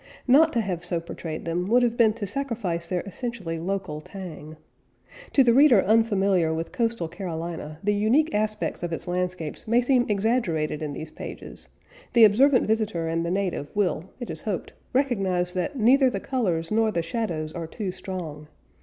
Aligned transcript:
Not 0.27 0.51
to 0.53 0.61
have 0.61 0.83
so 0.83 0.99
portrayed 0.99 1.45
them, 1.45 1.67
would 1.67 1.83
have 1.83 1.95
been 1.95 2.13
to 2.13 2.25
sacrifice 2.25 2.87
their 2.87 3.01
essentially 3.01 3.59
local 3.59 4.01
tang. 4.01 4.57
To 5.33 5.43
the 5.43 5.53
reader 5.53 5.79
unfamiliar 5.83 6.51
with 6.55 6.71
coastal 6.71 7.07
Carolina, 7.07 7.77
the 7.83 7.93
unique 7.93 8.33
aspects 8.33 8.81
of 8.81 8.91
its 8.91 9.07
landscapes 9.07 9.67
may 9.67 9.79
seem 9.79 10.07
exaggerated 10.09 10.81
in 10.81 10.93
these 10.93 11.11
pages; 11.11 11.67
the 12.13 12.23
observant 12.23 12.65
visitor 12.65 13.07
and 13.07 13.23
the 13.23 13.29
native 13.29 13.75
will, 13.75 14.09
it 14.19 14.31
is 14.31 14.41
hoped, 14.41 14.73
recognize 14.91 15.53
that 15.53 15.77
neither 15.77 16.09
the 16.09 16.19
colors 16.19 16.71
nor 16.71 16.91
the 16.91 17.03
shadows 17.03 17.53
are 17.53 17.67
too 17.67 17.91
strong. 17.91 18.47